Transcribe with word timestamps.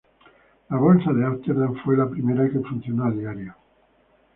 La 0.71 0.77
Bolsa 0.77 1.13
de 1.13 1.23
Ámsterdam 1.23 1.75
fue 1.85 1.95
la 1.95 2.09
primera 2.09 2.49
que 2.49 2.57
funcionó 2.61 3.05
a 3.05 3.11
diario. 3.11 3.53